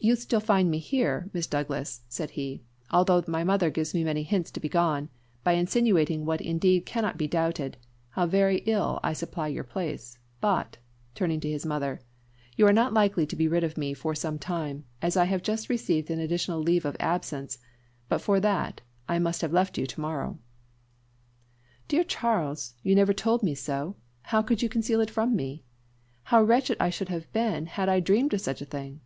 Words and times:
"You 0.00 0.14
find 0.16 0.70
me 0.70 0.80
still 0.80 0.86
here, 0.90 1.30
Miss 1.32 1.46
Douglas," 1.46 2.02
said 2.10 2.32
he, 2.32 2.60
"although 2.90 3.24
my 3.26 3.42
mother 3.42 3.70
gives 3.70 3.94
me 3.94 4.04
many 4.04 4.22
hints 4.22 4.50
to 4.50 4.60
be 4.60 4.68
gone, 4.68 5.08
by 5.42 5.52
insinuating 5.52 6.26
what 6.26 6.42
indeed 6.42 6.84
cannot 6.84 7.16
be 7.16 7.26
doubted, 7.26 7.78
how 8.10 8.26
very 8.26 8.58
ill 8.66 9.00
I 9.02 9.14
supply 9.14 9.48
your 9.48 9.64
place; 9.64 10.18
but" 10.42 10.76
turning 11.14 11.40
to 11.40 11.48
his 11.50 11.64
mother 11.64 12.00
"you 12.54 12.66
are 12.66 12.72
not 12.74 12.92
likely 12.92 13.24
to 13.24 13.34
be 13.34 13.48
rid 13.48 13.64
of 13.64 13.78
me 13.78 13.94
for 13.94 14.14
sometime, 14.14 14.84
as 15.00 15.16
I 15.16 15.24
have 15.24 15.42
just 15.42 15.70
received 15.70 16.10
an 16.10 16.18
additional 16.20 16.60
leave 16.60 16.84
of 16.84 16.98
absence; 17.00 17.56
but 18.10 18.20
for 18.20 18.40
that, 18.40 18.82
I 19.08 19.18
must 19.18 19.40
have 19.40 19.54
left 19.54 19.78
you 19.78 19.86
tomorrow." 19.86 20.38
"Dear 21.88 22.04
Charles, 22.04 22.74
you 22.82 22.94
never 22.94 23.14
told 23.14 23.42
me 23.42 23.54
so. 23.54 23.96
How 24.20 24.42
could 24.42 24.60
you 24.60 24.68
conceal 24.68 25.00
it 25.00 25.08
from 25.08 25.34
me? 25.34 25.64
How 26.24 26.42
wretched 26.42 26.76
I 26.78 26.90
should 26.90 27.08
have 27.08 27.32
been 27.32 27.64
had 27.64 27.88
I 27.88 28.00
dreamed 28.00 28.34
of 28.34 28.42
such 28.42 28.60
a 28.60 28.66
thing!" 28.66 29.00